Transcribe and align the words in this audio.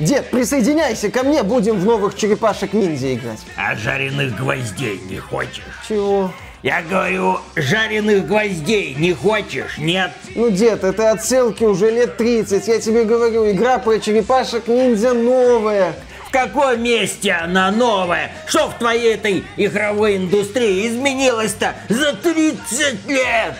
Дед, 0.00 0.30
присоединяйся 0.30 1.10
ко 1.10 1.22
мне, 1.22 1.42
будем 1.42 1.80
в 1.80 1.84
новых 1.84 2.14
черепашек-ниндзя 2.16 3.14
играть. 3.14 3.40
А 3.56 3.74
жареных 3.74 4.36
гвоздей 4.36 5.00
не 5.08 5.18
хочешь? 5.18 5.64
Чего? 5.88 6.32
Я 6.62 6.82
говорю, 6.82 7.40
жареных 7.54 8.26
гвоздей 8.26 8.94
не 8.94 9.14
хочешь? 9.14 9.78
Нет? 9.78 10.12
Ну, 10.34 10.50
дед, 10.50 10.84
это 10.84 11.12
отсылки 11.12 11.64
уже 11.64 11.90
лет 11.90 12.16
30. 12.18 12.68
Я 12.68 12.80
тебе 12.80 13.04
говорю, 13.04 13.50
игра 13.50 13.78
про 13.78 13.98
черепашек-ниндзя 13.98 15.14
новая. 15.14 15.94
В 16.26 16.30
каком 16.30 16.82
месте 16.82 17.32
она 17.32 17.70
новая? 17.70 18.32
Что 18.46 18.68
в 18.68 18.78
твоей 18.78 19.14
этой 19.14 19.44
игровой 19.56 20.18
индустрии 20.18 20.88
изменилось-то 20.88 21.74
за 21.88 22.12
30 22.14 23.08
лет? 23.08 23.54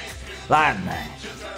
Ладно, 0.49 0.93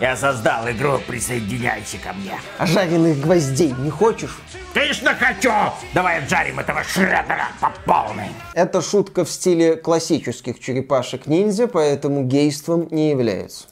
я 0.00 0.16
создал 0.16 0.68
игру, 0.70 0.98
присоединяйся 1.06 1.98
ко 1.98 2.12
мне. 2.12 2.32
А 2.58 2.66
жареных 2.66 3.20
гвоздей 3.20 3.74
не 3.78 3.90
хочешь? 3.90 4.38
Конечно 4.74 5.14
хочу! 5.14 5.50
Давай 5.94 6.18
отжарим 6.18 6.58
этого 6.60 6.84
шредера 6.84 7.48
по 7.60 7.72
полной. 7.84 8.28
Это 8.54 8.80
шутка 8.82 9.24
в 9.24 9.30
стиле 9.30 9.76
классических 9.76 10.60
черепашек-ниндзя, 10.60 11.66
поэтому 11.66 12.24
гейством 12.24 12.88
не 12.90 13.10
является. 13.10 13.66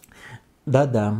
Да-да. 0.64 1.14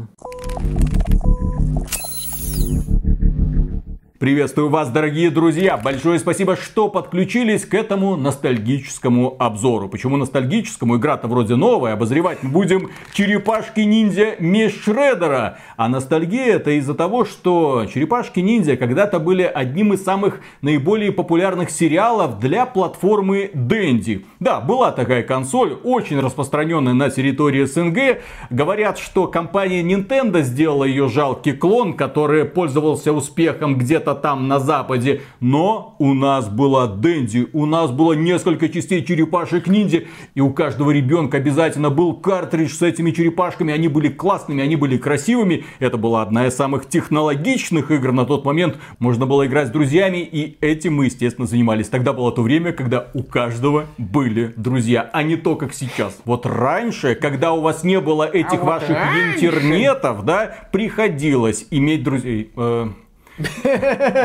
Приветствую 4.26 4.70
вас, 4.70 4.90
дорогие 4.90 5.30
друзья! 5.30 5.76
Большое 5.76 6.18
спасибо, 6.18 6.56
что 6.56 6.88
подключились 6.88 7.64
к 7.64 7.74
этому 7.74 8.16
ностальгическому 8.16 9.36
обзору. 9.38 9.88
Почему 9.88 10.16
ностальгическому? 10.16 10.96
Игра-то 10.96 11.28
вроде 11.28 11.54
новая. 11.54 11.92
Обозревать 11.92 12.42
мы 12.42 12.50
будем 12.50 12.90
черепашки-ниндзя 13.12 14.34
Меш 14.40 14.82
Шреддера. 14.82 15.58
А 15.76 15.88
ностальгия 15.88 16.56
это 16.56 16.72
из-за 16.72 16.94
того, 16.94 17.24
что 17.24 17.86
черепашки-ниндзя 17.86 18.76
когда-то 18.76 19.20
были 19.20 19.44
одним 19.44 19.92
из 19.92 20.02
самых 20.02 20.40
наиболее 20.60 21.12
популярных 21.12 21.70
сериалов 21.70 22.40
для 22.40 22.66
платформы 22.66 23.52
Dendy. 23.54 24.24
Да, 24.40 24.58
была 24.60 24.90
такая 24.90 25.23
консоль, 25.23 25.79
очень 25.84 26.18
распространенная 26.18 26.95
на 26.95 27.10
территории 27.10 27.62
СНГ. 27.62 28.23
Говорят, 28.51 28.98
что 28.98 29.29
компания 29.29 29.84
Nintendo 29.84 30.42
сделала 30.42 30.82
ее 30.82 31.08
жалкий 31.08 31.52
клон, 31.52 31.92
который 31.92 32.45
пользовался 32.45 33.12
успехом 33.12 33.79
где-то 33.79 34.15
там 34.22 34.48
на 34.48 34.59
западе. 34.59 35.22
Но 35.40 35.96
у 35.98 36.14
нас 36.14 36.48
была 36.48 36.86
Дэнди, 36.86 37.48
у 37.52 37.66
нас 37.66 37.90
было 37.90 38.12
несколько 38.12 38.68
частей 38.68 39.04
черепашек 39.04 39.66
ниндзя. 39.66 40.02
И 40.34 40.40
у 40.40 40.52
каждого 40.52 40.90
ребенка 40.90 41.38
обязательно 41.38 41.90
был 41.90 42.14
картридж 42.14 42.74
с 42.74 42.82
этими 42.82 43.10
черепашками. 43.10 43.73
Они 43.73 43.88
были 43.88 44.08
классными, 44.08 44.62
они 44.62 44.76
были 44.76 44.96
красивыми. 44.96 45.64
Это 45.78 45.96
была 45.96 46.23
одна 46.23 46.46
из 46.46 46.54
самых 46.54 46.88
технологичных 46.88 47.90
игр 47.90 48.12
на 48.12 48.24
тот 48.24 48.45
момент. 48.45 48.76
Можно 48.98 49.26
было 49.26 49.46
играть 49.46 49.68
с 49.68 49.70
друзьями. 49.70 50.18
И 50.18 50.56
этим 50.60 50.96
мы, 50.96 51.06
естественно, 51.06 51.46
занимались. 51.46 51.88
Тогда 51.88 52.12
было 52.12 52.32
то 52.32 52.42
время, 52.42 52.73
когда 52.73 53.08
у 53.14 53.23
каждого 53.23 53.86
были 53.98 54.52
друзья. 54.56 55.08
А 55.12 55.23
не 55.23 55.36
то, 55.36 55.56
как 55.56 55.73
сейчас. 55.73 56.18
Вот 56.24 56.46
раньше, 56.46 57.14
когда 57.14 57.52
у 57.52 57.60
вас 57.60 57.84
не 57.84 58.01
было 58.01 58.24
этих 58.24 58.62
а 58.62 58.64
ваших 58.64 58.88
вот 58.90 59.42
интернетов, 59.42 60.24
да, 60.24 60.68
приходилось 60.73 61.66
иметь 61.70 62.02
друзей. 62.02 62.51
Э, 62.56 62.88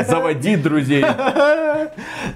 Заводи 0.08 0.56
друзей. 0.56 1.04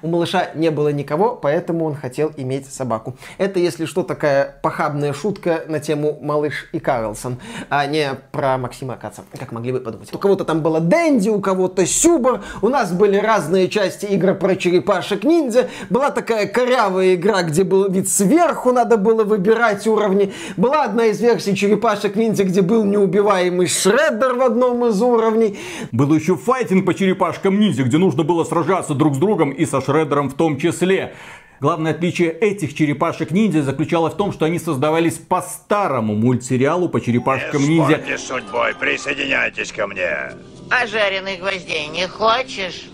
У 0.03 0.09
малыша 0.09 0.51
не 0.55 0.71
было 0.71 0.89
никого, 0.89 1.35
поэтому 1.35 1.87
он 1.87 1.95
хотел 1.95 2.33
иметь 2.37 2.73
собаку. 2.73 3.17
Это, 3.39 3.59
если 3.59 3.87
что, 3.87 4.03
такая 4.03 4.57
похабная 4.63 5.13
шутка 5.13 5.63
на 5.69 5.81
тему 5.81 6.19
«Малыш 6.21 6.69
и 6.73 6.79
Карлсон», 6.79 7.39
а 7.71 7.87
не 7.87 8.11
про 8.33 8.59
Максима 8.59 8.97
Каца, 8.97 9.23
как 9.39 9.53
могли 9.53 9.73
бы 9.73 9.81
подумать. 9.81 10.13
У 10.13 10.19
кого-то 10.19 10.45
там 10.45 10.61
было 10.61 10.81
Дэнди, 10.81 11.31
у 11.31 11.41
кого-то 11.41 11.87
Сюбар, 11.87 12.43
у 12.61 12.69
нас 12.69 12.93
были 12.93 13.17
разные 13.17 13.69
части 13.69 14.07
игры 14.07 14.35
про 14.35 14.55
черепашек-ниндзя, 14.57 15.69
была 15.89 16.11
такая 16.11 16.47
корявая 16.47 17.15
игра, 17.15 17.43
где 17.43 17.65
был 17.65 17.91
вид 17.91 18.09
сверху, 18.09 18.73
надо 18.73 18.97
было 18.97 19.25
выбирать 19.25 19.87
уровни. 19.87 20.35
Была 20.57 20.85
одна 20.85 21.07
из 21.07 21.21
версий 21.21 21.55
черепашек-ниндзя, 21.55 22.45
где 22.45 22.61
был 22.61 22.85
неубиваемый 22.85 23.67
Шреддер 23.67 24.35
в 24.35 24.43
одном 24.43 24.85
из 24.87 25.01
уровней. 25.01 25.59
Был 25.93 26.13
еще 26.15 26.37
файт 26.37 26.66
файтинг 26.67 26.85
по 26.85 26.95
черепашкам 26.95 27.61
ниндзя, 27.61 27.85
где 27.85 27.97
нужно 27.97 28.25
было 28.25 28.43
сражаться 28.43 28.95
друг 28.95 29.15
с 29.15 29.19
другом 29.19 29.51
и 29.51 29.65
со 29.67 29.81
Шреддером 29.81 30.29
в 30.29 30.35
том 30.35 30.59
числе. 30.59 31.15
Главное 31.61 31.93
отличие 31.93 32.33
этих 32.33 32.75
черепашек 32.75 33.31
ниндзя 33.31 33.63
заключалось 33.63 34.15
в 34.15 34.17
том, 34.17 34.33
что 34.33 34.47
они 34.47 34.59
создавались 34.59 35.15
по 35.15 35.41
старому 35.43 36.15
мультсериалу 36.15 36.89
по 36.89 37.01
черепашкам 37.01 37.63
не 37.63 37.79
ниндзя. 37.79 38.03
Не 38.05 38.19
судьбой, 38.19 38.75
присоединяйтесь 38.75 39.73
ко 39.73 39.87
мне. 39.87 40.33
А 40.71 40.87
жареных 40.87 41.39
гвоздей 41.39 41.87
не 41.87 42.09
хочешь? 42.09 42.91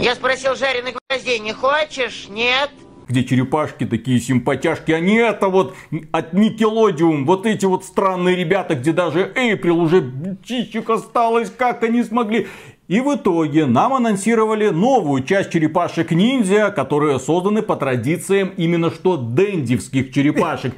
Я 0.00 0.14
спросил, 0.14 0.56
жареных 0.56 0.94
гвоздей 1.08 1.38
не 1.40 1.52
хочешь? 1.52 2.26
Нет? 2.30 2.70
Где 3.08 3.24
черепашки 3.24 3.84
такие 3.84 4.20
симпатяшки, 4.20 4.92
а 4.92 5.00
не 5.00 5.16
это 5.16 5.48
вот 5.48 5.74
от 6.12 6.32
Никелодиум, 6.32 7.26
вот 7.26 7.46
эти 7.46 7.66
вот 7.66 7.84
странные 7.84 8.36
ребята, 8.36 8.74
где 8.74 8.92
даже 8.92 9.32
Эйприл 9.34 9.80
уже 9.80 10.38
чичик 10.42 10.90
осталось, 10.90 11.50
как 11.50 11.82
они 11.82 12.02
смогли. 12.02 12.46
И 12.86 13.00
в 13.00 13.14
итоге 13.14 13.64
нам 13.64 13.94
анонсировали 13.94 14.68
новую 14.68 15.22
часть 15.24 15.50
черепашек 15.50 16.10
ниндзя, 16.10 16.70
которые 16.70 17.18
созданы 17.18 17.62
по 17.62 17.76
традициям 17.76 18.52
именно 18.56 18.90
что 18.90 19.16
дендивских 19.16 20.12
черепашек. 20.12 20.74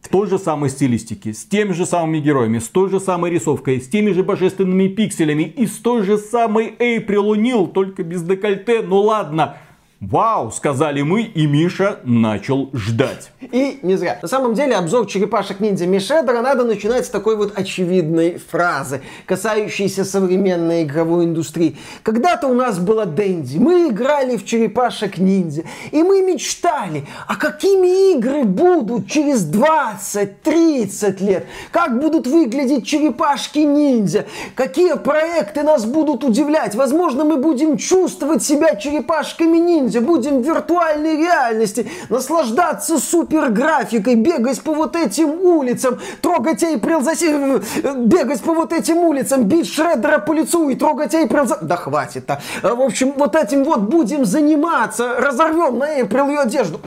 В 0.00 0.08
той 0.08 0.28
же 0.28 0.38
самой 0.38 0.70
стилистике, 0.70 1.34
с 1.34 1.44
теми 1.44 1.72
же 1.72 1.84
самыми 1.84 2.18
героями, 2.18 2.58
с 2.58 2.68
той 2.68 2.88
же 2.88 3.00
самой 3.00 3.30
рисовкой, 3.30 3.80
с 3.80 3.88
теми 3.88 4.12
же 4.12 4.22
божественными 4.22 4.88
пикселями 4.88 5.42
и 5.42 5.66
с 5.66 5.76
той 5.78 6.02
же 6.02 6.16
самой 6.16 6.74
Эйприл 6.78 7.28
Унил, 7.28 7.66
только 7.66 8.02
без 8.02 8.22
декольте, 8.22 8.82
ну 8.82 9.00
ладно. 9.00 9.58
Вау, 10.00 10.50
сказали 10.50 11.02
мы, 11.02 11.24
и 11.24 11.46
Миша 11.46 12.00
начал 12.04 12.70
ждать. 12.72 13.32
И 13.52 13.80
не 13.82 13.96
зря. 13.96 14.18
На 14.22 14.28
самом 14.28 14.54
деле 14.54 14.74
обзор 14.76 15.06
черепашек 15.06 15.60
ниндзя 15.60 15.86
Мишедера 15.86 16.40
надо 16.40 16.64
начинать 16.64 17.04
с 17.04 17.10
такой 17.10 17.36
вот 17.36 17.58
очевидной 17.58 18.38
фразы, 18.38 19.02
касающейся 19.26 20.06
современной 20.06 20.84
игровой 20.84 21.26
индустрии. 21.26 21.76
Когда-то 22.02 22.46
у 22.46 22.54
нас 22.54 22.78
была 22.78 23.04
Дэнди, 23.04 23.58
мы 23.58 23.88
играли 23.88 24.38
в 24.38 24.46
черепашек 24.46 25.18
ниндзя, 25.18 25.64
и 25.90 26.02
мы 26.02 26.22
мечтали, 26.22 27.04
а 27.28 27.36
какими 27.36 28.14
игры 28.16 28.44
будут 28.44 29.06
через 29.06 29.46
20-30 29.46 31.22
лет, 31.22 31.44
как 31.72 32.00
будут 32.00 32.26
выглядеть 32.26 32.86
черепашки 32.86 33.58
ниндзя, 33.58 34.24
какие 34.54 34.94
проекты 34.94 35.62
нас 35.62 35.84
будут 35.84 36.24
удивлять, 36.24 36.74
возможно 36.74 37.24
мы 37.24 37.36
будем 37.36 37.76
чувствовать 37.76 38.42
себя 38.42 38.76
черепашками 38.76 39.58
ниндзя, 39.58 39.89
ниндзя, 39.90 40.00
будем 40.00 40.42
в 40.42 40.46
виртуальной 40.46 41.16
реальности 41.16 41.90
наслаждаться 42.08 42.98
супер 42.98 43.50
графикой, 43.50 44.14
бегать 44.14 44.60
по 44.62 44.74
вот 44.74 44.96
этим 44.96 45.30
улицам, 45.30 45.98
трогать 46.22 46.62
Эйприл 46.62 47.00
за... 47.02 47.12
бегать 47.96 48.40
по 48.40 48.54
вот 48.54 48.72
этим 48.72 48.98
улицам, 48.98 49.44
бить 49.44 49.68
Шреддера 49.68 50.18
по 50.18 50.32
лицу 50.32 50.68
и 50.68 50.74
трогать 50.74 51.14
Эйприл 51.14 51.46
за... 51.46 51.58
Да 51.60 51.76
хватит-то. 51.76 52.40
В 52.62 52.80
общем, 52.80 53.12
вот 53.16 53.36
этим 53.36 53.64
вот 53.64 53.80
будем 53.80 54.24
заниматься, 54.24 55.16
разорвем 55.18 55.78
на 55.78 55.98
Эйприл 55.98 56.28
ее 56.28 56.40
одежду 56.40 56.80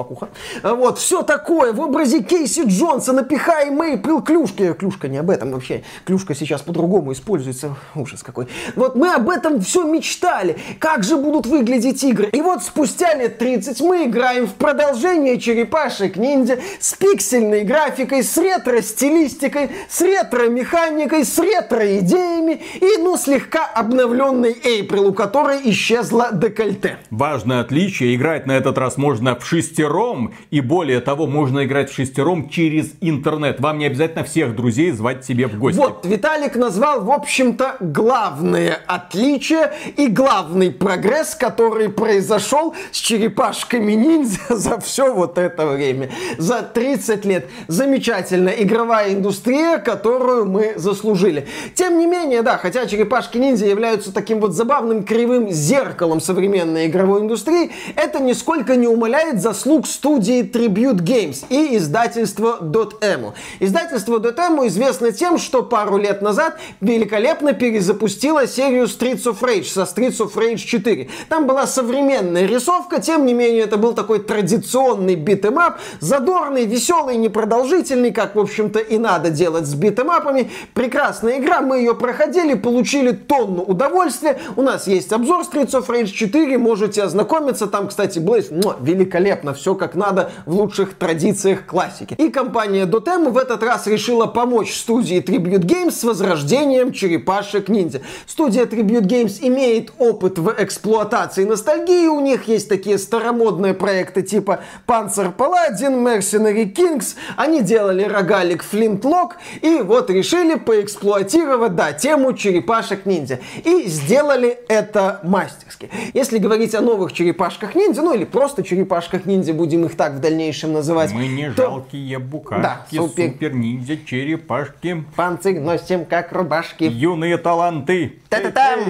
спокуха. 0.00 0.28
Вот, 0.62 0.98
все 0.98 1.22
такое 1.22 1.72
в 1.72 1.80
образе 1.80 2.22
Кейси 2.22 2.62
Джонса, 2.66 3.12
напихай 3.12 3.70
Мейпл 3.70 4.20
клюшки. 4.20 4.72
Клюшка 4.72 5.08
не 5.08 5.18
об 5.18 5.30
этом 5.30 5.52
вообще. 5.52 5.82
Клюшка 6.04 6.34
сейчас 6.34 6.62
по-другому 6.62 7.12
используется. 7.12 7.76
Ужас 7.94 8.22
какой. 8.22 8.48
Вот 8.76 8.96
мы 8.96 9.12
об 9.12 9.28
этом 9.28 9.60
все 9.60 9.84
мечтали. 9.84 10.58
Как 10.78 11.04
же 11.04 11.16
будут 11.16 11.46
выглядеть 11.46 12.02
игры? 12.02 12.30
И 12.32 12.40
вот 12.40 12.62
спустя 12.62 13.14
лет 13.14 13.38
30 13.38 13.80
мы 13.80 14.04
играем 14.04 14.46
в 14.46 14.54
продолжение 14.54 15.38
черепашек 15.38 16.16
ниндзя 16.16 16.58
с 16.80 16.94
пиксельной 16.94 17.64
графикой, 17.64 18.22
с 18.22 18.36
ретро-стилистикой, 18.36 19.70
с 19.88 20.00
ретро-механикой, 20.00 21.24
с 21.24 21.38
ретро-идеями 21.38 22.62
и, 22.80 22.98
ну, 22.98 23.16
слегка 23.16 23.66
обновленной 23.66 24.56
Эйприл, 24.64 25.08
у 25.08 25.12
которой 25.12 25.60
исчезла 25.70 26.30
декольте. 26.32 26.98
Важное 27.10 27.60
отличие. 27.60 28.14
Играть 28.14 28.46
на 28.46 28.52
этот 28.52 28.78
раз 28.78 28.96
можно 28.96 29.38
в 29.38 29.46
шестером 29.46 29.89
шестером, 29.90 30.34
и 30.50 30.60
более 30.60 31.00
того, 31.00 31.26
можно 31.26 31.64
играть 31.64 31.90
в 31.90 31.94
шестером 31.94 32.48
через 32.48 32.92
интернет. 33.00 33.60
Вам 33.60 33.78
не 33.78 33.86
обязательно 33.86 34.24
всех 34.24 34.54
друзей 34.54 34.92
звать 34.92 35.24
себе 35.24 35.46
в 35.46 35.58
гости. 35.58 35.78
Вот, 35.78 36.04
Виталик 36.06 36.56
назвал, 36.56 37.04
в 37.04 37.10
общем-то, 37.10 37.76
главное 37.80 38.80
отличие 38.86 39.72
и 39.96 40.06
главный 40.08 40.70
прогресс, 40.70 41.34
который 41.34 41.88
произошел 41.88 42.74
с 42.92 42.96
черепашками 42.96 43.92
ниндзя 43.92 44.40
за 44.50 44.78
все 44.80 45.12
вот 45.12 45.38
это 45.38 45.66
время. 45.66 46.10
За 46.38 46.62
30 46.62 47.24
лет. 47.24 47.48
Замечательная 47.68 48.54
игровая 48.54 49.14
индустрия, 49.14 49.78
которую 49.78 50.46
мы 50.46 50.74
заслужили. 50.76 51.46
Тем 51.74 51.98
не 51.98 52.06
менее, 52.06 52.42
да, 52.42 52.58
хотя 52.58 52.86
черепашки 52.86 53.38
ниндзя 53.38 53.66
являются 53.66 54.12
таким 54.12 54.40
вот 54.40 54.52
забавным 54.52 55.04
кривым 55.04 55.50
зеркалом 55.50 56.20
современной 56.20 56.86
игровой 56.86 57.22
индустрии, 57.22 57.70
это 57.96 58.20
нисколько 58.20 58.76
не 58.76 58.86
умаляет 58.86 59.40
заслуг 59.40 59.79
рук 59.80 59.86
студии 59.86 60.42
Tribute 60.42 61.00
Games 61.02 61.44
и 61.48 61.78
издательства 61.78 62.58
Dotemu. 62.60 63.32
Издательство 63.60 64.18
Dotemu 64.18 64.66
известно 64.66 65.10
тем, 65.10 65.38
что 65.38 65.62
пару 65.62 65.96
лет 65.96 66.20
назад 66.20 66.58
великолепно 66.82 67.54
перезапустило 67.54 68.46
серию 68.46 68.84
Streets 68.84 69.24
of 69.24 69.40
Rage 69.40 69.64
со 69.64 69.82
Streets 69.82 70.18
of 70.18 70.34
Rage 70.34 70.58
4. 70.58 71.08
Там 71.30 71.46
была 71.46 71.66
современная 71.66 72.46
рисовка, 72.46 73.00
тем 73.00 73.24
не 73.24 73.32
менее 73.32 73.62
это 73.62 73.78
был 73.78 73.94
такой 73.94 74.18
традиционный 74.18 75.14
битэмап, 75.14 75.78
задорный, 76.00 76.66
веселый, 76.66 77.16
непродолжительный, 77.16 78.12
как, 78.12 78.34
в 78.34 78.38
общем-то, 78.38 78.80
и 78.80 78.98
надо 78.98 79.30
делать 79.30 79.64
с 79.64 79.74
битэмапами. 79.74 80.50
Прекрасная 80.74 81.38
игра, 81.38 81.62
мы 81.62 81.78
ее 81.78 81.94
проходили, 81.94 82.52
получили 82.52 83.12
тонну 83.12 83.62
удовольствия. 83.62 84.38
У 84.56 84.62
нас 84.62 84.86
есть 84.86 85.10
обзор 85.10 85.44
Streets 85.50 85.72
of 85.72 85.86
Rage 85.86 86.12
4, 86.12 86.58
можете 86.58 87.02
ознакомиться. 87.02 87.66
Там, 87.66 87.88
кстати, 87.88 88.18
Blaze, 88.18 88.48
ну, 88.50 88.74
великолепно, 88.80 89.54
все 89.60 89.74
как 89.74 89.94
надо 89.94 90.32
в 90.46 90.54
лучших 90.54 90.94
традициях 90.94 91.66
классики. 91.66 92.14
И 92.14 92.30
компания 92.30 92.86
Dotemu 92.86 93.30
в 93.30 93.38
этот 93.38 93.62
раз 93.62 93.86
решила 93.86 94.26
помочь 94.26 94.74
студии 94.74 95.22
Tribute 95.22 95.64
Games 95.64 95.92
с 95.92 96.02
возрождением 96.04 96.92
черепашек 96.92 97.68
ниндзя. 97.68 98.00
Студия 98.26 98.64
Tribute 98.64 99.02
Games 99.02 99.38
имеет 99.40 99.92
опыт 99.98 100.38
в 100.38 100.54
эксплуатации 100.58 101.44
ностальгии, 101.44 102.06
у 102.06 102.20
них 102.20 102.48
есть 102.48 102.68
такие 102.68 102.98
старомодные 102.98 103.74
проекты 103.74 104.22
типа 104.22 104.60
Panzer 104.86 105.34
Paladin, 105.36 106.02
Mercenary 106.02 106.72
Kings, 106.72 107.14
они 107.36 107.62
делали 107.62 108.04
рогалик 108.04 108.64
Flintlock 108.64 109.32
и 109.60 109.80
вот 109.82 110.10
решили 110.10 110.54
поэксплуатировать, 110.54 111.74
да, 111.74 111.92
тему 111.92 112.32
черепашек 112.32 113.06
ниндзя. 113.06 113.40
И 113.64 113.86
сделали 113.88 114.58
это 114.68 115.20
мастерски. 115.22 115.90
Если 116.14 116.38
говорить 116.38 116.74
о 116.74 116.80
новых 116.80 117.12
черепашках 117.12 117.74
ниндзя, 117.74 118.02
ну 118.02 118.14
или 118.14 118.24
просто 118.24 118.62
черепашках 118.62 119.26
ниндзя, 119.50 119.54
будем 119.58 119.84
их 119.84 119.96
так 119.96 120.14
в 120.14 120.20
дальнейшем 120.20 120.72
называть. 120.72 121.12
Мы 121.12 121.26
не 121.28 121.50
то- 121.50 121.62
жалкие 121.62 122.18
букашки, 122.18 122.62
Да, 122.62 122.86
супер. 122.90 123.30
супер 123.30 123.54
ниндзя, 123.54 123.96
черепашки, 124.04 125.04
Панцирь 125.16 125.58
носим 125.60 126.04
как 126.04 126.32
рубашки. 126.32 126.84
юные 126.84 127.36
таланты. 127.38 128.16
Та-та-там! 128.28 128.80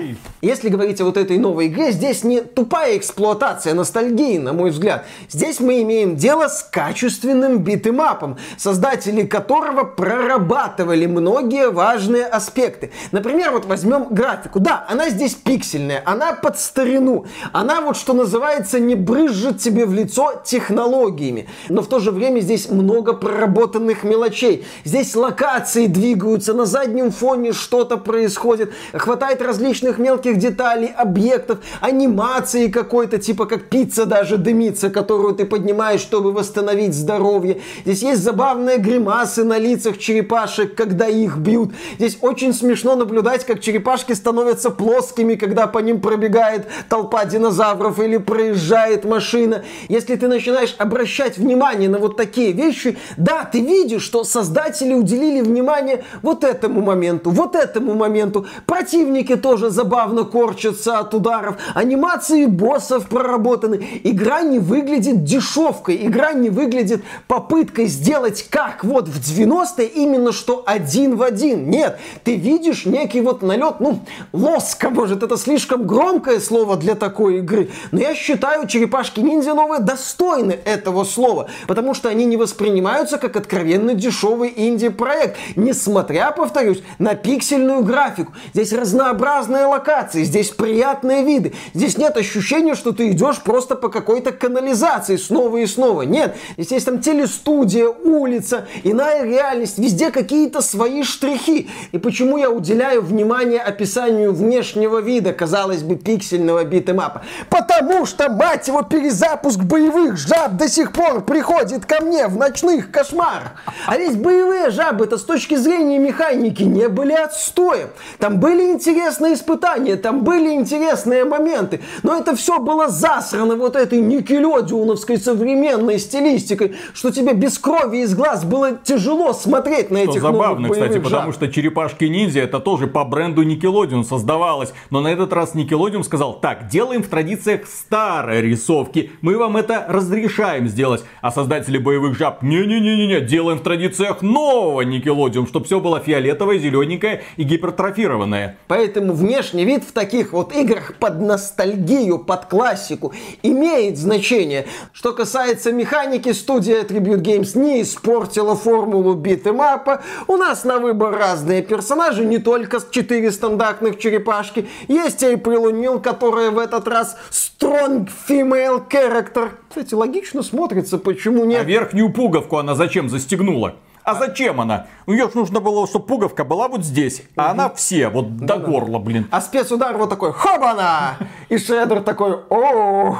Если 0.42 0.68
говорить 0.68 1.00
о 1.00 1.04
вот 1.04 1.16
этой 1.16 1.38
новой 1.38 1.68
игре, 1.68 1.92
здесь 1.92 2.24
не 2.24 2.42
тупая 2.42 2.96
эксплуатация 2.98 3.72
ностальгии, 3.74 4.36
на 4.38 4.52
мой 4.52 4.70
взгляд. 4.70 5.06
Здесь 5.30 5.60
мы 5.60 5.80
имеем 5.82 6.16
дело 6.16 6.48
с 6.48 6.62
качественным 6.62 7.58
битэмапом, 7.58 8.36
создатели 8.58 9.22
которого 9.24 9.84
прорабатывали 9.84 11.06
многие 11.06 11.70
важные 11.70 12.26
аспекты. 12.26 12.90
Например, 13.12 13.50
вот 13.52 13.64
возьмем 13.64 14.08
графику. 14.10 14.60
Да, 14.60 14.84
она 14.90 15.08
здесь 15.08 15.34
пиксельная, 15.34 16.02
она 16.04 16.34
под 16.34 16.58
старину. 16.58 17.24
Она 17.52 17.80
вот, 17.80 17.96
что 17.96 18.12
называется, 18.12 18.78
не 18.78 18.94
брызжет 18.94 19.58
тебе 19.58 19.86
в 19.86 19.94
лицо 19.94 20.42
технологиями. 20.50 21.46
Но 21.68 21.80
в 21.80 21.86
то 21.86 22.00
же 22.00 22.10
время 22.10 22.40
здесь 22.40 22.68
много 22.68 23.12
проработанных 23.12 24.02
мелочей. 24.02 24.64
Здесь 24.84 25.14
локации 25.14 25.86
двигаются, 25.86 26.54
на 26.54 26.66
заднем 26.66 27.12
фоне 27.12 27.52
что-то 27.52 27.96
происходит. 27.96 28.72
Хватает 28.92 29.42
различных 29.42 29.98
мелких 29.98 30.38
деталей, 30.38 30.88
объектов, 30.88 31.58
анимации 31.80 32.66
какой-то, 32.66 33.18
типа 33.18 33.46
как 33.46 33.68
пицца 33.68 34.06
даже 34.06 34.38
дымится, 34.38 34.90
которую 34.90 35.34
ты 35.36 35.44
поднимаешь, 35.44 36.00
чтобы 36.00 36.32
восстановить 36.32 36.94
здоровье. 36.94 37.60
Здесь 37.84 38.02
есть 38.02 38.22
забавные 38.22 38.78
гримасы 38.78 39.44
на 39.44 39.56
лицах 39.56 39.98
черепашек, 39.98 40.74
когда 40.74 41.06
их 41.06 41.36
бьют. 41.36 41.72
Здесь 41.98 42.18
очень 42.22 42.52
смешно 42.52 42.96
наблюдать, 42.96 43.44
как 43.44 43.60
черепашки 43.60 44.14
становятся 44.14 44.70
плоскими, 44.70 45.36
когда 45.36 45.68
по 45.68 45.78
ним 45.78 46.00
пробегает 46.00 46.66
толпа 46.88 47.24
динозавров 47.24 48.00
или 48.00 48.16
проезжает 48.16 49.04
машина. 49.04 49.62
Если 49.88 50.16
ты 50.16 50.26
начинаешь 50.40 50.74
обращать 50.78 51.36
внимание 51.36 51.88
на 51.88 51.98
вот 51.98 52.16
такие 52.16 52.52
вещи, 52.52 52.96
да, 53.18 53.44
ты 53.44 53.60
видишь, 53.60 54.02
что 54.02 54.24
создатели 54.24 54.94
уделили 54.94 55.42
внимание 55.42 56.02
вот 56.22 56.44
этому 56.44 56.80
моменту, 56.80 57.30
вот 57.30 57.54
этому 57.54 57.94
моменту. 57.94 58.46
Противники 58.64 59.36
тоже 59.36 59.68
забавно 59.68 60.24
корчатся 60.24 60.98
от 60.98 61.12
ударов. 61.12 61.56
Анимации 61.74 62.46
боссов 62.46 63.08
проработаны. 63.08 64.00
Игра 64.02 64.40
не 64.40 64.58
выглядит 64.58 65.24
дешевкой. 65.24 66.06
Игра 66.06 66.32
не 66.32 66.48
выглядит 66.48 67.02
попыткой 67.28 67.86
сделать 67.86 68.46
как 68.48 68.82
вот 68.82 69.08
в 69.08 69.20
90-е 69.20 69.86
именно 69.88 70.32
что 70.32 70.62
один 70.64 71.16
в 71.16 71.22
один. 71.22 71.68
Нет, 71.68 71.98
ты 72.24 72.36
видишь 72.36 72.86
некий 72.86 73.20
вот 73.20 73.42
налет, 73.42 73.80
ну, 73.80 74.00
лоска, 74.32 74.88
может, 74.88 75.22
это 75.22 75.36
слишком 75.36 75.86
громкое 75.86 76.40
слово 76.40 76.76
для 76.76 76.94
такой 76.94 77.38
игры. 77.38 77.68
Но 77.90 78.00
я 78.00 78.14
считаю, 78.14 78.66
черепашки-ниндзя 78.66 79.52
новые 79.52 79.80
достойны 79.80 80.29
этого 80.36 81.04
слова, 81.04 81.48
потому 81.66 81.94
что 81.94 82.08
они 82.08 82.24
не 82.24 82.36
воспринимаются 82.36 83.18
как 83.18 83.36
откровенно 83.36 83.94
дешевый 83.94 84.52
инди-проект, 84.54 85.36
несмотря, 85.56 86.30
повторюсь, 86.30 86.82
на 86.98 87.14
пиксельную 87.14 87.82
графику. 87.82 88.32
Здесь 88.54 88.72
разнообразные 88.72 89.64
локации, 89.64 90.24
здесь 90.24 90.50
приятные 90.50 91.24
виды. 91.24 91.52
Здесь 91.74 91.98
нет 91.98 92.16
ощущения, 92.16 92.74
что 92.74 92.92
ты 92.92 93.10
идешь 93.10 93.40
просто 93.40 93.74
по 93.74 93.88
какой-то 93.88 94.32
канализации 94.32 95.16
снова 95.16 95.58
и 95.58 95.66
снова. 95.66 96.02
Нет, 96.02 96.36
здесь 96.56 96.72
есть 96.72 96.86
там 96.86 97.00
телестудия, 97.00 97.88
улица, 97.88 98.68
иная 98.84 99.24
реальность, 99.24 99.78
везде 99.78 100.10
какие-то 100.10 100.60
свои 100.60 101.02
штрихи. 101.02 101.68
И 101.92 101.98
почему 101.98 102.38
я 102.38 102.50
уделяю 102.50 103.02
внимание 103.02 103.60
описанию 103.60 104.32
внешнего 104.32 104.98
вида, 104.98 105.32
казалось 105.32 105.82
бы, 105.82 105.96
пиксельного 105.96 106.64
битэмапа? 106.64 107.22
Потому 107.48 108.06
что, 108.06 108.30
мать 108.30 108.68
его, 108.68 108.82
перезапуск 108.82 109.60
боевых 109.60 110.18
жаб 110.26 110.56
до 110.56 110.68
сих 110.68 110.92
пор 110.92 111.22
приходит 111.22 111.86
ко 111.86 112.02
мне 112.02 112.26
в 112.26 112.36
ночных 112.36 112.90
кошмарах. 112.90 113.52
А 113.86 113.96
ведь 113.96 114.18
боевые 114.18 114.70
жабы-то 114.70 115.18
с 115.18 115.24
точки 115.24 115.56
зрения 115.56 115.98
механики 115.98 116.62
не 116.62 116.88
были 116.88 117.12
отстоем. 117.12 117.88
Там 118.18 118.40
были 118.40 118.70
интересные 118.70 119.34
испытания, 119.34 119.96
там 119.96 120.24
были 120.24 120.54
интересные 120.54 121.24
моменты. 121.24 121.80
Но 122.02 122.16
это 122.16 122.34
все 122.36 122.58
было 122.58 122.88
засрано 122.88 123.56
вот 123.56 123.76
этой 123.76 124.00
никелодиуновской 124.00 125.18
современной 125.18 125.98
стилистикой, 125.98 126.76
что 126.94 127.10
тебе 127.10 127.32
без 127.32 127.58
крови 127.58 127.98
из 127.98 128.14
глаз 128.14 128.44
было 128.44 128.72
тяжело 128.72 129.32
смотреть 129.32 129.90
на 129.90 130.02
Что 130.02 130.10
этих 130.12 130.22
забавно, 130.22 130.60
новых 130.62 130.72
кстати, 130.72 130.88
боевых 130.90 131.04
потому 131.04 131.32
жаб. 131.32 131.34
что 131.34 131.48
черепашки 131.52 132.04
ниндзя 132.04 132.40
это 132.40 132.60
тоже 132.60 132.86
по 132.86 133.04
бренду 133.04 133.42
Nickelodeon 133.42 134.04
создавалось. 134.04 134.72
Но 134.90 135.00
на 135.00 135.08
этот 135.08 135.32
раз 135.32 135.54
Nickelodeon 135.54 136.02
сказал, 136.02 136.40
так, 136.40 136.68
делаем 136.68 137.02
в 137.02 137.08
традициях 137.08 137.66
старой 137.66 138.40
рисовки. 138.40 139.12
Мы 139.20 139.36
вам 139.36 139.56
это 139.56 139.86
разрешаем 140.10 140.68
сделать. 140.68 141.04
А 141.20 141.30
создатели 141.30 141.78
боевых 141.78 142.16
жаб, 142.18 142.42
не-не-не-не, 142.42 143.20
делаем 143.20 143.58
в 143.58 143.62
традициях 143.62 144.22
нового 144.22 144.82
Nickelodeon, 144.82 145.46
чтобы 145.46 145.66
все 145.66 145.80
было 145.80 146.00
фиолетовое, 146.00 146.58
зелененькое 146.58 147.22
и 147.36 147.44
гипертрофированное. 147.44 148.56
Поэтому 148.66 149.12
внешний 149.12 149.64
вид 149.64 149.84
в 149.84 149.92
таких 149.92 150.32
вот 150.32 150.54
играх 150.54 150.94
под 150.98 151.20
ностальгию, 151.20 152.18
под 152.18 152.46
классику 152.46 153.12
имеет 153.42 153.98
значение. 153.98 154.66
Что 154.92 155.12
касается 155.12 155.72
механики, 155.72 156.32
студия 156.32 156.82
Tribute 156.82 157.22
Games 157.22 157.58
не 157.58 157.82
испортила 157.82 158.56
формулу 158.56 159.14
битэмапа. 159.14 160.02
У 160.26 160.36
нас 160.36 160.64
на 160.64 160.78
выбор 160.78 161.16
разные 161.16 161.62
персонажи, 161.62 162.24
не 162.24 162.38
только 162.38 162.80
четыре 162.90 163.30
стандартных 163.30 163.98
черепашки. 163.98 164.66
Есть 164.88 165.22
Эйприл 165.22 165.64
Унил, 165.64 166.00
которая 166.00 166.50
в 166.50 166.58
этот 166.58 166.88
раз 166.88 167.16
strong 167.30 168.08
female 168.28 168.82
character. 168.88 169.50
Кстати, 169.68 169.94
логично 170.00 170.42
смотрится, 170.42 170.98
почему 170.98 171.44
А 171.44 171.46
нет. 171.46 171.66
верхнюю 171.66 172.12
пуговку 172.12 172.56
она 172.56 172.74
зачем 172.74 173.08
застегнула? 173.08 173.76
А 174.04 174.14
зачем 174.14 174.60
она? 174.60 174.86
Ну, 175.06 175.12
ее 175.12 175.28
ж 175.28 175.34
нужно 175.34 175.60
было, 175.60 175.86
чтобы 175.86 176.06
пуговка 176.06 176.44
была 176.44 176.68
вот 176.68 176.84
здесь, 176.84 177.22
а 177.36 177.50
она 177.50 177.68
все, 177.70 178.08
вот 178.08 178.36
до 178.36 178.56
горла, 178.56 178.98
блин. 178.98 179.26
А 179.30 179.40
спецудар 179.40 179.96
вот 179.96 180.08
такой, 180.10 180.32
хобана! 180.32 181.16
И 181.48 181.58
Шредер 181.58 182.02
такой, 182.02 182.38
о 182.48 183.14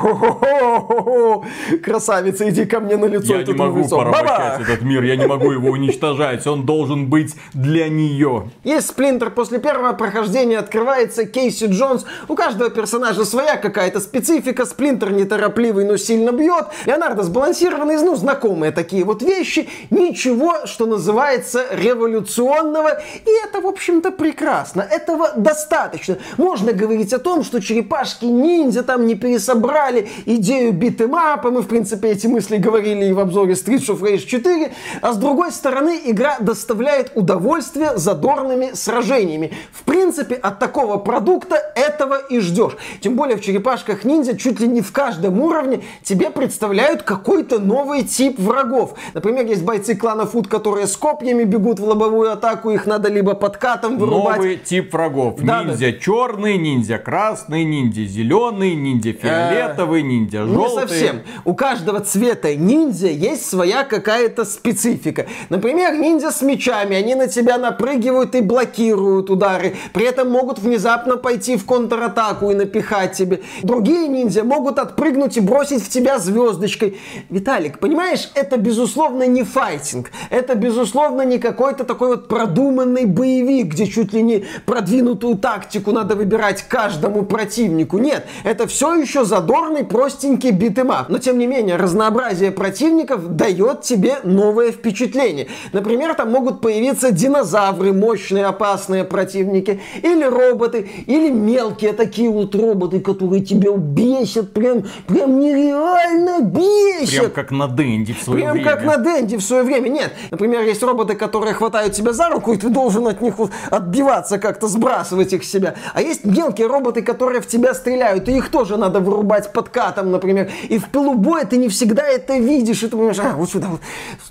красавица, 1.82 2.49
иди 2.49 2.64
ко 2.64 2.80
мне 2.80 2.96
на 2.96 3.06
лицо. 3.06 3.37
Я 3.37 3.44
не 3.44 3.52
могу 3.52 3.88
порабощать 3.88 4.60
этот 4.60 4.82
мир, 4.82 5.02
я 5.02 5.16
не 5.16 5.26
могу 5.26 5.50
его 5.50 5.70
уничтожать, 5.72 6.46
он 6.46 6.64
должен 6.64 7.08
быть 7.08 7.34
для 7.52 7.88
нее. 7.88 8.50
Есть 8.64 8.88
Сплинтер, 8.88 9.30
после 9.30 9.58
первого 9.58 9.92
прохождения 9.92 10.58
открывается 10.58 11.25
Кейси 11.25 11.64
Джонс. 11.64 12.04
У 12.28 12.34
каждого 12.34 12.70
персонажа 12.70 13.25
своя 13.25 13.56
какая-то 13.56 14.00
специфика. 14.00 14.64
Сплинтер 14.64 15.12
неторопливый, 15.12 15.84
но 15.84 15.96
сильно 15.96 16.32
бьет. 16.32 16.66
Леонардо 16.87 17.22
сбалансированный, 17.22 17.96
ну, 17.96 18.16
знакомые 18.16 18.72
такие 18.72 19.04
вот 19.04 19.22
вещи. 19.22 19.68
Ничего, 19.90 20.66
что 20.70 20.86
называется, 20.86 21.66
революционного, 21.70 23.00
и 23.26 23.30
это, 23.44 23.60
в 23.60 23.66
общем-то, 23.66 24.10
прекрасно. 24.10 24.82
Этого 24.82 25.32
достаточно. 25.36 26.18
Можно 26.36 26.72
говорить 26.72 27.12
о 27.12 27.18
том, 27.18 27.44
что 27.44 27.60
черепашки-ниндзя 27.60 28.82
там 28.82 29.06
не 29.06 29.14
пересобрали 29.14 30.08
идею 30.26 30.72
битэмапа, 30.72 31.50
мы, 31.50 31.62
в 31.62 31.66
принципе, 31.66 32.08
эти 32.08 32.26
мысли 32.26 32.56
говорили 32.56 33.06
и 33.06 33.12
в 33.12 33.20
обзоре 33.20 33.54
Street 33.54 33.86
of 33.88 34.00
Rage 34.00 34.26
4, 34.26 34.72
а 35.02 35.12
с 35.12 35.16
другой 35.16 35.52
стороны, 35.52 36.00
игра 36.04 36.38
доставляет 36.40 37.12
удовольствие 37.14 37.96
задорными 37.96 38.70
сражениями. 38.74 39.52
В 39.72 39.82
принципе, 39.82 40.34
от 40.36 40.58
такого 40.58 40.96
продукта 40.96 41.56
этого 41.74 42.16
и 42.16 42.40
ждешь. 42.40 42.76
Тем 43.00 43.16
более 43.16 43.36
в 43.36 43.42
черепашках 43.42 44.04
ниндзя 44.04 44.36
чуть 44.36 44.60
ли 44.60 44.68
не 44.68 44.80
в 44.80 44.92
каждом 44.92 45.40
уровне 45.40 45.82
тебе 46.02 46.30
представляют 46.30 47.02
какой-то 47.02 47.58
новый 47.58 48.02
тип 48.04 48.38
врагов. 48.38 48.94
Например, 49.14 49.44
есть 49.44 49.62
бойцы 49.62 49.96
клана 49.96 50.26
Фуд, 50.26 50.48
которые 50.61 50.87
с 50.87 50.95
копьями 50.95 51.45
бегут 51.45 51.81
в 51.81 51.85
лобовую 51.85 52.31
атаку, 52.31 52.71
их 52.71 52.85
надо 52.85 53.09
либо 53.09 53.33
подкатом 53.35 53.97
вырубать. 53.97 54.37
Новый 54.37 54.57
тип 54.59 54.93
врагов. 54.93 55.37
Да, 55.40 55.64
ниндзя 55.64 55.95
черный, 55.95 56.59
ниндзя 56.59 56.99
красный, 56.99 57.64
ниндзя 57.64 58.05
зеленый, 58.05 58.75
ниндзя 58.75 59.14
фиолетовый, 59.14 60.02
ниндзя 60.02 60.40
Не 60.40 60.52
желтый. 60.52 60.81
совсем. 60.83 61.23
У 61.47 61.55
каждого 61.55 62.00
цвета 62.00 62.55
ниндзя 62.55 63.07
есть 63.09 63.49
своя 63.49 63.85
какая-то 63.85 64.45
специфика. 64.45 65.26
Например, 65.49 65.95
ниндзя 65.95 66.31
с 66.31 66.43
мечами. 66.43 66.95
Они 66.95 67.14
на 67.14 67.26
тебя 67.26 67.57
напрыгивают 67.57 68.35
и 68.35 68.43
блокируют 68.43 69.31
удары. 69.31 69.76
При 69.95 70.05
этом 70.05 70.31
могут 70.31 70.59
внезапно 70.59 71.17
пойти 71.17 71.57
в 71.57 71.64
контратаку 71.64 72.50
и 72.50 72.55
напихать 72.55 73.12
тебе. 73.12 73.40
Другие 73.62 74.09
ниндзя 74.09 74.45
могут 74.45 74.79
отпрыгнуть 74.79 75.38
и 75.38 75.40
бросить 75.40 75.83
в 75.83 75.88
тебя 75.88 76.19
звездочкой. 76.19 76.99
Виталик, 77.31 77.79
понимаешь, 77.79 78.31
это 78.35 78.59
безусловно 78.59 79.26
не 79.26 79.43
файтинг. 79.43 80.11
Это 80.29 80.50
безусловно 80.54 81.23
не 81.23 81.38
какой-то 81.38 81.85
такой 81.85 82.09
вот 82.09 82.28
продуманный 82.28 83.07
боевик, 83.07 83.73
где 83.73 83.87
чуть 83.87 84.12
ли 84.12 84.23
не 84.23 84.45
продвинутую 84.66 85.37
тактику 85.37 85.92
надо 85.92 86.14
выбирать 86.16 86.62
каждому 86.62 87.25
противнику. 87.25 87.99
Нет, 87.99 88.26
это 88.45 88.66
все 88.66 88.95
еще 88.95 89.25
задорный, 89.25 89.85
простенький 89.85 90.50
битэмап. 90.50 91.09
Но 91.09 91.19
тем 91.19 91.38
не 91.38 91.47
менее, 91.47 91.76
разнообразие 91.76 92.50
противников 92.50 93.37
дает 93.37 93.83
тебе 93.83 94.16
новое 94.25 94.73
впечатление. 94.73 95.49
Например, 95.73 96.14
там 96.14 96.30
могут 96.30 96.61
появиться 96.61 97.11
динозавры, 97.12 97.92
мощные, 97.92 98.47
опасные 98.47 99.04
противники, 99.04 99.80
или 100.02 100.25
роботы, 100.25 100.88
или 101.07 101.30
мелкие 101.30 101.92
такие 101.92 102.30
вот 102.30 102.54
роботы, 102.54 103.00
которые 103.00 103.45
тебя 103.45 103.73
бесят, 103.76 104.52
прям, 104.52 104.85
прям 105.07 105.40
нереально 105.40 106.40
бесят. 106.40 107.21
Прям 107.21 107.30
как 107.30 107.50
на 107.50 107.69
Дэнди 107.69 108.12
в 108.12 108.23
свое 108.23 108.42
Прям 108.42 108.52
время. 108.52 108.71
как 108.71 108.85
на 108.85 108.97
Дэнди 108.97 109.37
в 109.37 109.42
свое 109.42 109.62
время. 109.62 109.88
Нет, 109.88 110.12
например, 110.40 110.62
есть 110.62 110.82
роботы, 110.82 111.14
которые 111.16 111.52
хватают 111.52 111.92
тебя 111.92 112.12
за 112.12 112.30
руку, 112.30 112.54
и 112.54 112.56
ты 112.56 112.70
должен 112.70 113.06
от 113.06 113.20
них 113.20 113.35
отбиваться 113.70 114.38
как-то, 114.38 114.68
сбрасывать 114.68 115.35
их 115.35 115.44
с 115.44 115.50
себя. 115.50 115.75
А 115.92 116.00
есть 116.00 116.25
мелкие 116.25 116.66
роботы, 116.66 117.02
которые 117.02 117.42
в 117.42 117.47
тебя 117.47 117.75
стреляют, 117.75 118.26
и 118.28 118.38
их 118.38 118.50
тоже 118.50 118.78
надо 118.78 119.00
вырубать 119.00 119.52
подкатом, 119.52 120.11
например. 120.11 120.50
И 120.70 120.78
в 120.78 120.88
пылу 120.88 121.14
боя 121.14 121.44
ты 121.44 121.59
не 121.59 121.68
всегда 121.68 122.06
это 122.06 122.38
видишь, 122.38 122.82
и 122.82 122.87
ты 122.87 122.92
понимаешь, 122.92 123.18
а, 123.18 123.35
вот 123.37 123.50
сюда 123.50 123.68
вот. 123.68 123.80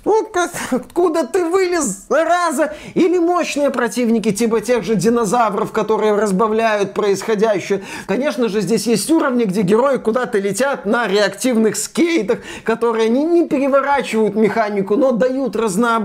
Ну-ка, 0.04 0.50
откуда 0.72 1.26
ты 1.26 1.44
вылез, 1.44 2.06
зараза? 2.08 2.72
Или 2.94 3.18
мощные 3.18 3.70
противники, 3.70 4.32
типа 4.32 4.60
тех 4.60 4.82
же 4.82 4.96
динозавров, 4.96 5.70
которые 5.70 6.16
разбавляют 6.16 6.92
происходящее. 6.92 7.82
Конечно 8.06 8.48
же, 8.48 8.62
здесь 8.62 8.88
есть 8.88 9.08
уровни, 9.10 9.44
где 9.44 9.62
герои 9.62 9.98
куда-то 9.98 10.38
летят 10.38 10.86
на 10.86 11.06
реактивных 11.06 11.76
скейтах, 11.76 12.40
которые 12.64 13.08
не, 13.08 13.22
не 13.22 13.48
переворачивают 13.48 14.34
механику, 14.34 14.96
но 14.96 15.12
дают 15.12 15.54
разнообразие. 15.54 15.99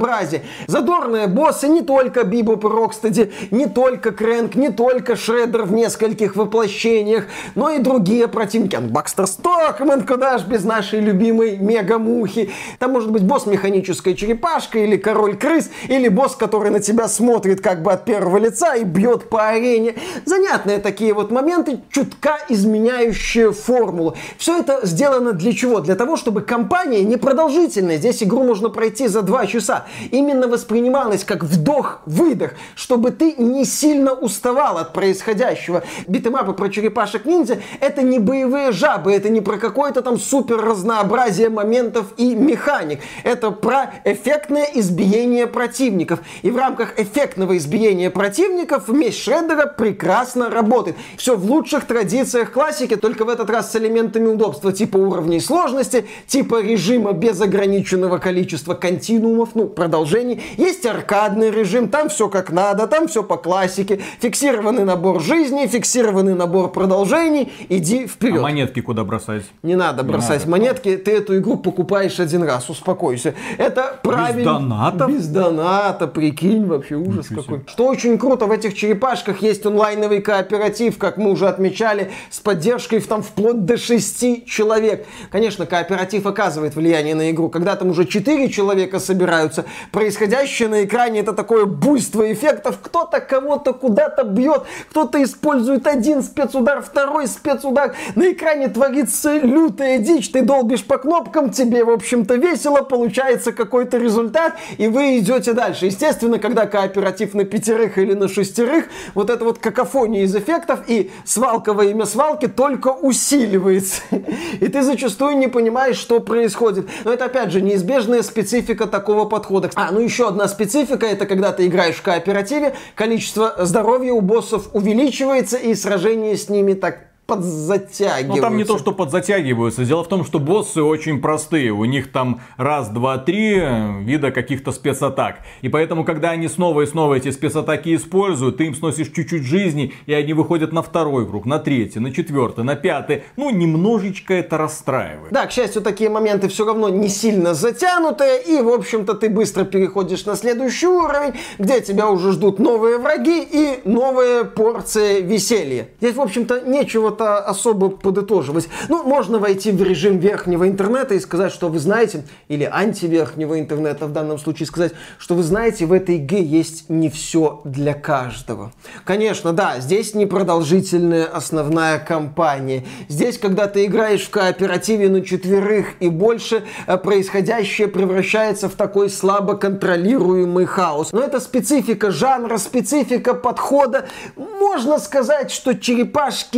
Задорные 0.67 1.27
боссы 1.27 1.67
не 1.67 1.81
только 1.81 2.23
Бибоп 2.23 2.65
и 2.65 2.67
Рокстеди, 2.67 3.31
не 3.51 3.67
только 3.67 4.11
Крэнк, 4.11 4.55
не 4.55 4.69
только 4.69 5.15
Шреддер 5.15 5.63
в 5.63 5.73
нескольких 5.73 6.35
воплощениях, 6.35 7.25
но 7.55 7.69
и 7.69 7.79
другие 7.79 8.27
противники. 8.27 8.75
Бакстер 8.75 9.27
Стокман, 9.27 10.05
куда 10.05 10.37
ж 10.37 10.43
без 10.43 10.63
нашей 10.63 10.99
любимой 10.99 11.57
Мега-мухи. 11.57 12.51
Там 12.79 12.91
может 12.91 13.11
быть 13.11 13.23
босс 13.23 13.45
механическая 13.45 14.13
черепашка, 14.13 14.79
или 14.79 14.97
король 14.97 15.37
крыс, 15.37 15.69
или 15.87 16.07
босс, 16.07 16.35
который 16.35 16.71
на 16.71 16.79
тебя 16.79 17.07
смотрит 17.07 17.61
как 17.61 17.81
бы 17.81 17.91
от 17.91 18.05
первого 18.05 18.37
лица 18.37 18.75
и 18.75 18.83
бьет 18.83 19.29
по 19.29 19.47
арене. 19.47 19.95
Занятные 20.25 20.79
такие 20.79 21.13
вот 21.13 21.31
моменты, 21.31 21.79
чутка 21.91 22.37
изменяющие 22.49 23.51
формулу. 23.51 24.15
Все 24.37 24.59
это 24.59 24.79
сделано 24.83 25.33
для 25.33 25.53
чего? 25.53 25.79
Для 25.79 25.95
того, 25.95 26.15
чтобы 26.17 26.41
компания 26.41 27.03
непродолжительная, 27.03 27.97
здесь 27.97 28.23
игру 28.23 28.43
можно 28.43 28.69
пройти 28.69 29.07
за 29.07 29.21
два 29.21 29.45
часа, 29.45 29.84
именно 30.11 30.47
воспринималась 30.47 31.23
как 31.23 31.43
вдох-выдох, 31.43 32.53
чтобы 32.75 33.11
ты 33.11 33.33
не 33.37 33.65
сильно 33.65 34.13
уставал 34.13 34.77
от 34.77 34.93
происходящего. 34.93 35.83
Битэмапы 36.07 36.53
про 36.53 36.69
черепашек-ниндзя 36.69 37.59
это 37.79 38.01
не 38.01 38.19
боевые 38.19 38.71
жабы, 38.71 39.13
это 39.13 39.29
не 39.29 39.41
про 39.41 39.57
какое-то 39.57 40.01
там 40.01 40.19
супер 40.19 40.57
разнообразие 40.57 41.49
моментов 41.49 42.07
и 42.17 42.35
механик. 42.35 42.99
Это 43.23 43.51
про 43.51 43.93
эффектное 44.03 44.67
избиение 44.73 45.47
противников. 45.47 46.19
И 46.41 46.51
в 46.51 46.57
рамках 46.57 46.99
эффектного 46.99 47.57
избиения 47.57 48.09
противников 48.09 48.87
месть 48.87 49.19
Шреддера 49.19 49.65
прекрасно 49.67 50.49
работает. 50.49 50.97
Все 51.17 51.35
в 51.35 51.49
лучших 51.49 51.85
традициях 51.85 52.51
классики, 52.51 52.95
только 52.95 53.25
в 53.25 53.29
этот 53.29 53.49
раз 53.49 53.71
с 53.71 53.75
элементами 53.75 54.27
удобства, 54.27 54.71
типа 54.71 54.97
уровней 54.97 55.39
сложности, 55.39 56.05
типа 56.27 56.61
режима 56.61 57.13
без 57.13 57.39
ограниченного 57.41 58.17
количества 58.17 58.73
континуумов, 58.73 59.49
ну, 59.55 59.67
продолжений. 59.75 60.41
Есть 60.57 60.85
аркадный 60.85 61.51
режим, 61.51 61.89
там 61.89 62.09
все 62.09 62.29
как 62.29 62.51
надо, 62.51 62.87
там 62.87 63.07
все 63.07 63.23
по 63.23 63.37
классике. 63.37 63.99
Фиксированный 64.19 64.85
набор 64.85 65.21
жизни, 65.21 65.67
фиксированный 65.67 66.33
набор 66.33 66.71
продолжений. 66.71 67.51
Иди 67.69 68.05
А 68.05 68.07
вперед. 68.07 68.41
монетки 68.41 68.79
куда 68.81 69.03
бросать? 69.03 69.43
Не 69.63 69.75
надо 69.75 70.03
бросать 70.03 70.39
надо. 70.39 70.51
монетки, 70.51 70.97
ты 70.97 71.11
эту 71.11 71.37
игру 71.37 71.57
покупаешь 71.57 72.19
один 72.19 72.43
раз, 72.43 72.69
успокойся. 72.69 73.35
Это 73.57 73.99
правильно. 74.01 74.53
донатов? 74.59 75.11
Без 75.11 75.27
доната, 75.27 76.07
прикинь, 76.07 76.65
вообще 76.65 76.95
ужас 76.95 77.29
Ничего 77.29 77.43
какой. 77.43 77.61
Что 77.67 77.87
очень 77.87 78.17
круто, 78.17 78.45
в 78.45 78.51
этих 78.51 78.73
черепашках 78.75 79.41
есть 79.41 79.65
онлайновый 79.65 80.21
кооператив, 80.21 80.97
как 80.97 81.17
мы 81.17 81.31
уже 81.31 81.47
отмечали, 81.47 82.11
с 82.29 82.39
поддержкой 82.39 82.99
в- 82.99 83.07
там 83.07 83.21
вплоть 83.21 83.65
до 83.65 83.77
6 83.77 84.45
человек. 84.45 85.05
Конечно, 85.31 85.65
кооператив 85.65 86.25
оказывает 86.25 86.75
влияние 86.75 87.15
на 87.15 87.31
игру. 87.31 87.49
Когда 87.49 87.75
там 87.75 87.89
уже 87.89 88.05
4 88.05 88.49
человека 88.49 88.99
собираются, 88.99 89.64
происходящее 89.91 90.69
на 90.69 90.83
экране 90.83 91.21
это 91.21 91.33
такое 91.33 91.65
буйство 91.65 92.31
эффектов. 92.31 92.79
Кто-то 92.81 93.19
кого-то 93.19 93.73
куда-то 93.73 94.23
бьет, 94.23 94.63
кто-то 94.89 95.21
использует 95.23 95.87
один 95.87 96.23
спецудар, 96.23 96.81
второй 96.81 97.27
спецудар. 97.27 97.95
На 98.15 98.31
экране 98.31 98.67
творится 98.67 99.37
лютая 99.37 99.99
дичь, 99.99 100.31
ты 100.31 100.41
долбишь 100.41 100.83
по 100.83 100.97
кнопкам, 100.97 101.49
тебе, 101.49 101.83
в 101.83 101.89
общем-то, 101.89 102.35
весело, 102.35 102.81
получается 102.81 103.51
какой-то 103.51 103.97
результат, 103.97 104.53
и 104.77 104.87
вы 104.87 105.19
идете 105.19 105.53
дальше. 105.53 105.87
Естественно, 105.87 106.39
когда 106.39 106.65
кооператив 106.65 107.33
на 107.33 107.45
пятерых 107.45 107.97
или 107.97 108.13
на 108.13 108.27
шестерых, 108.27 108.85
вот 109.13 109.29
эта 109.29 109.43
вот 109.43 109.59
какофония 109.59 110.23
из 110.23 110.35
эффектов 110.35 110.81
и 110.87 111.11
свалка 111.23 111.73
во 111.73 111.85
имя 111.85 112.05
свалки 112.05 112.47
только 112.47 112.89
усиливается. 112.89 114.01
И 114.59 114.67
ты 114.67 114.81
зачастую 114.81 115.37
не 115.37 115.47
понимаешь, 115.47 115.97
что 115.97 116.19
происходит. 116.19 116.87
Но 117.03 117.13
это, 117.13 117.25
опять 117.25 117.51
же, 117.51 117.61
неизбежная 117.61 118.23
специфика 118.23 118.87
такого 118.87 119.25
подхода. 119.25 119.54
А, 119.75 119.91
ну 119.91 119.99
еще 119.99 120.27
одна 120.27 120.47
специфика, 120.47 121.05
это 121.05 121.25
когда 121.25 121.51
ты 121.51 121.67
играешь 121.67 121.95
в 121.95 122.01
кооперативе, 122.01 122.75
количество 122.95 123.55
здоровья 123.59 124.13
у 124.13 124.21
боссов 124.21 124.69
увеличивается, 124.73 125.57
и 125.57 125.75
сражение 125.75 126.37
с 126.37 126.49
ними 126.49 126.73
так 126.73 127.14
подзатягиваются. 127.25 128.27
Ну 128.27 128.41
там 128.41 128.57
не 128.57 128.63
то, 128.63 128.77
что 128.77 128.91
подзатягиваются. 128.91 129.83
Дело 129.83 130.03
в 130.03 130.07
том, 130.07 130.23
что 130.23 130.39
боссы 130.39 130.81
очень 130.81 131.21
простые. 131.21 131.71
У 131.71 131.85
них 131.85 132.11
там 132.11 132.41
раз, 132.57 132.89
два, 132.89 133.17
три 133.17 133.61
вида 134.01 134.31
каких-то 134.31 134.71
спецатак. 134.71 135.39
И 135.61 135.69
поэтому, 135.69 136.05
когда 136.05 136.31
они 136.31 136.47
снова 136.47 136.81
и 136.81 136.85
снова 136.85 137.15
эти 137.15 137.31
спецатаки 137.31 137.95
используют, 137.95 138.57
ты 138.57 138.65
им 138.65 138.75
сносишь 138.75 139.09
чуть-чуть 139.09 139.43
жизни, 139.43 139.93
и 140.05 140.13
они 140.13 140.33
выходят 140.33 140.71
на 140.71 140.81
второй 140.81 141.27
круг, 141.27 141.45
на 141.45 141.59
третий, 141.59 141.99
на 141.99 142.11
четвертый, 142.11 142.63
на 142.63 142.75
пятый. 142.75 143.23
Ну, 143.37 143.49
немножечко 143.49 144.33
это 144.33 144.57
расстраивает. 144.57 145.31
Да, 145.31 145.47
к 145.47 145.51
счастью, 145.51 145.81
такие 145.81 146.09
моменты 146.09 146.47
все 146.47 146.65
равно 146.65 146.89
не 146.89 147.09
сильно 147.09 147.53
затянутые, 147.53 148.41
и, 148.43 148.61
в 148.61 148.69
общем-то, 148.69 149.15
ты 149.15 149.29
быстро 149.29 149.63
переходишь 149.63 150.25
на 150.25 150.35
следующий 150.35 150.87
уровень, 150.87 151.33
где 151.57 151.81
тебя 151.81 152.09
уже 152.09 152.33
ждут 152.33 152.59
новые 152.59 152.97
враги 152.99 153.41
и 153.49 153.79
новая 153.85 154.43
порция 154.43 155.21
веселья. 155.21 155.87
Здесь, 155.99 156.15
в 156.15 156.21
общем-то, 156.21 156.61
нечего 156.61 157.14
чего-то 157.15 157.39
особо 157.39 157.89
подытоживать. 157.89 158.67
Ну, 158.89 159.03
можно 159.03 159.39
войти 159.39 159.71
в 159.71 159.81
режим 159.81 160.17
верхнего 160.17 160.67
интернета 160.67 161.15
и 161.15 161.19
сказать, 161.19 161.51
что 161.51 161.69
вы 161.69 161.79
знаете, 161.79 162.23
или 162.47 162.69
антиверхнего 162.71 163.59
интернета 163.59 164.07
в 164.07 164.11
данном 164.11 164.37
случае 164.37 164.67
сказать, 164.67 164.93
что 165.17 165.35
вы 165.35 165.43
знаете, 165.43 165.85
в 165.85 165.93
этой 165.93 166.17
игре 166.17 166.43
есть 166.43 166.89
не 166.89 167.09
все 167.09 167.61
для 167.63 167.93
каждого. 167.93 168.71
Конечно, 169.03 169.53
да, 169.53 169.79
здесь 169.79 170.13
непродолжительная 170.13 171.25
основная 171.25 171.99
кампания. 171.99 172.83
Здесь, 173.09 173.37
когда 173.37 173.67
ты 173.67 173.85
играешь 173.85 174.23
в 174.25 174.29
кооперативе 174.29 175.09
на 175.09 175.21
четверых 175.21 175.87
и 175.99 176.09
больше, 176.09 176.63
э, 176.87 176.97
происходящее 176.97 177.87
превращается 177.87 178.67
в 178.69 178.73
такой 178.73 179.09
слабо 179.09 179.55
контролируемый 179.55 180.65
хаос. 180.65 181.11
Но 181.11 181.21
это 181.21 181.39
специфика 181.39 182.11
жанра, 182.11 182.57
специфика 182.57 183.33
подхода. 183.33 184.05
Можно 184.35 184.99
сказать, 184.99 185.51
что 185.51 185.73
черепашки 185.73 186.57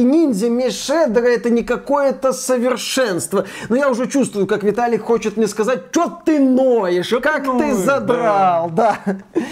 ниндзя 0.50 0.68
Мешедера 0.68 1.27
это 1.27 1.50
не 1.50 1.63
какое-то 1.63 2.34
совершенство. 2.34 3.46
Но 3.70 3.75
я 3.75 3.89
уже 3.89 4.08
чувствую, 4.08 4.48
как 4.48 4.63
Виталик 4.63 5.04
хочет 5.04 5.38
мне 5.38 5.48
сказать, 5.48 5.86
что 5.92 6.22
ты 6.25 6.39
ноешь, 6.39 7.13
как 7.22 7.44
ты 7.44 7.51
ноешь, 7.51 7.75
задрал, 7.77 8.70
да. 8.70 9.00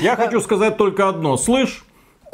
Я 0.02 0.16
хочу 0.16 0.42
сказать 0.42 0.78
только 0.78 1.08
одно. 1.08 1.38
Слышь, 1.38 1.86